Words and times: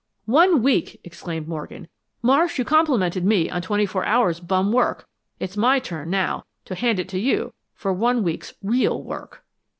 "One 0.25 0.63
week!" 0.63 0.99
exclaimed 1.03 1.47
Morgan. 1.47 1.87
"Marsh, 2.23 2.57
you 2.57 2.65
complimented 2.65 3.23
me 3.23 3.43
once 3.43 3.53
on 3.55 3.61
twenty 3.61 3.85
four 3.85 4.03
hours 4.03 4.39
bum 4.39 4.71
work; 4.71 5.07
It's 5.39 5.55
my 5.55 5.77
turn 5.77 6.09
now, 6.09 6.43
to 6.65 6.73
hand 6.73 6.99
it 6.99 7.07
to 7.09 7.19
you 7.19 7.53
for 7.75 7.93
one 7.93 8.23
week's 8.23 8.55
REAL 8.63 9.03
work." 9.03 9.45